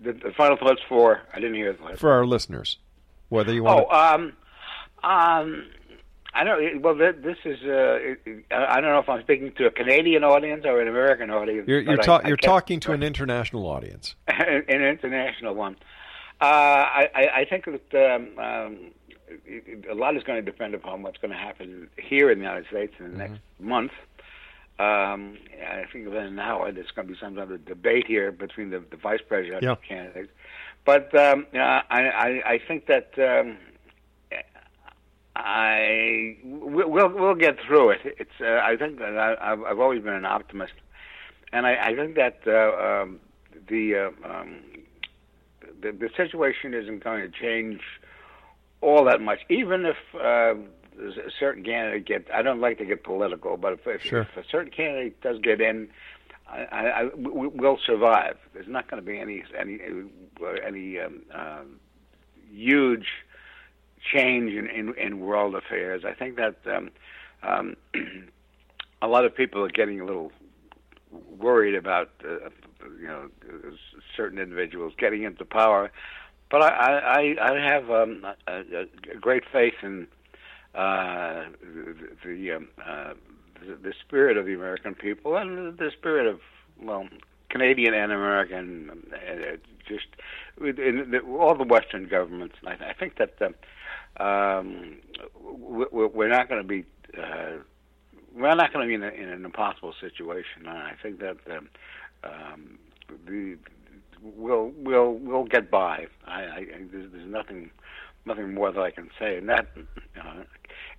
[0.00, 2.78] The, the, final thoughts for I didn't hear the for our listeners,
[3.30, 3.86] whether you want.
[3.90, 3.96] Oh, to...
[3.96, 4.32] um,
[5.02, 5.64] um,
[6.34, 6.82] I don't.
[6.82, 7.60] Well, this is.
[7.64, 8.14] Uh,
[8.54, 11.66] I don't know if I'm speaking to a Canadian audience or an American audience.
[11.66, 14.14] You're you're, ta- I, you're talking to an international audience.
[14.28, 15.76] an international one.
[16.40, 18.78] Uh, I, I think that um, um,
[19.90, 22.66] a lot is going to depend upon what's going to happen here in the United
[22.68, 23.18] States in the mm-hmm.
[23.18, 23.92] next month.
[24.78, 28.30] Um, I think within an hour there's going to be some sort of debate here
[28.30, 29.88] between the, the vice presidential yeah.
[29.88, 30.30] candidates.
[30.84, 33.56] But um, I, I, I think that um,
[35.34, 38.00] I we'll we'll get through it.
[38.04, 40.74] It's uh, I think that I, I've, I've always been an optimist,
[41.52, 43.20] and I, I think that uh, um,
[43.68, 44.56] the, uh, um,
[45.80, 47.80] the the situation isn't going to change
[48.80, 49.40] all that much.
[49.48, 50.54] Even if uh,
[51.00, 54.20] a certain candidate get, I don't like to get political, but if, if, sure.
[54.22, 55.88] if a certain candidate does get in,
[56.48, 58.36] I, I, I we'll survive.
[58.54, 59.78] There's not going to be any any
[60.64, 61.60] any um, uh,
[62.50, 63.06] huge
[64.12, 66.04] change in, in, in world affairs.
[66.04, 66.90] I think that um,
[67.42, 67.76] um,
[69.02, 70.32] a lot of people are getting a little
[71.10, 72.50] worried about uh,
[73.00, 73.28] you know
[74.16, 75.90] certain individuals getting into power,
[76.50, 80.06] but I I, I have um, a, a great faith in
[80.74, 81.94] uh, the
[82.24, 83.14] the, um, uh,
[83.60, 86.40] the the spirit of the American people and the spirit of
[86.80, 87.08] well
[87.50, 89.56] Canadian and American, uh,
[89.88, 90.06] just
[90.60, 92.56] in the, all the Western governments.
[92.66, 93.34] I, I think that.
[93.40, 93.48] Uh,
[94.20, 94.96] um,
[95.40, 96.84] we're not going to be
[97.16, 97.58] uh,
[98.34, 100.66] we're not going to be in, a, in, an impossible situation.
[100.66, 101.68] I think that um,
[102.24, 102.78] um,
[103.26, 103.56] the,
[104.22, 106.06] we'll we'll we'll get by.
[106.26, 107.70] I, I there's, there's nothing
[108.26, 109.68] nothing more that I can say, and that
[110.20, 110.44] uh,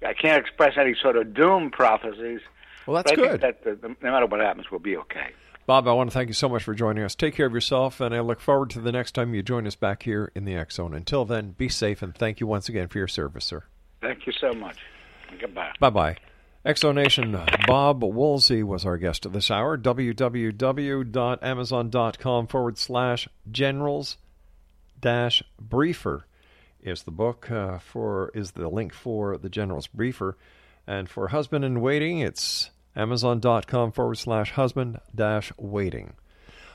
[0.05, 2.41] I can't express any sort of doom prophecies.
[2.85, 3.41] Well, that's good.
[3.41, 5.31] that the, the, no matter what happens, we'll be okay.
[5.65, 7.13] Bob, I want to thank you so much for joining us.
[7.13, 9.75] Take care of yourself, and I look forward to the next time you join us
[9.75, 10.95] back here in the Zone.
[10.95, 13.65] Until then, be safe, and thank you once again for your service, sir.
[14.01, 14.77] Thank you so much.
[15.39, 15.73] Goodbye.
[15.79, 16.17] Bye bye.
[16.69, 17.33] Exonation
[17.65, 19.75] Bob Woolsey was our guest this hour.
[19.75, 24.17] www.amazon.com forward slash generals
[25.01, 26.27] dash briefer
[26.83, 30.37] is the book uh, for is the link for the general's briefer.
[30.85, 36.13] And for husband in waiting, it's amazon.com forward slash husband dash waiting.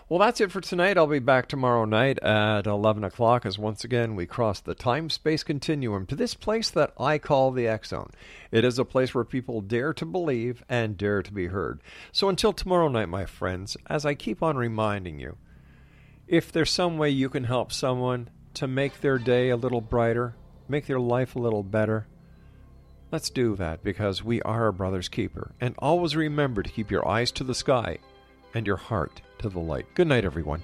[0.06, 0.98] Well, that's it for tonight.
[0.98, 5.08] I'll be back tomorrow night at 11 o'clock as once again we cross the time
[5.08, 8.10] space continuum to this place that I call the X Zone.
[8.50, 11.80] It is a place where people dare to believe and dare to be heard.
[12.12, 15.38] So until tomorrow night, my friends, as I keep on reminding you,
[16.28, 20.36] if there's some way you can help someone to make their day a little brighter,
[20.68, 22.06] make their life a little better,
[23.10, 25.54] let's do that because we are a brother's keeper.
[25.62, 28.00] And always remember to keep your eyes to the sky
[28.54, 29.86] and your heart to the light.
[29.94, 30.62] Good night, everyone.